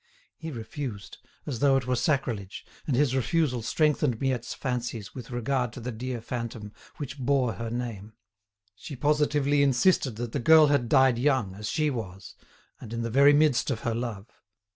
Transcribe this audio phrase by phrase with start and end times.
[0.35, 5.71] He refused, as though it were sacrilege, and his refusal strengthened Miette's fancies with regard
[5.73, 8.13] to the dear phantom which bore her name.
[8.75, 12.33] She positively insisted that the girl had died young, as she was,
[12.79, 14.25] and in the very midst of her love.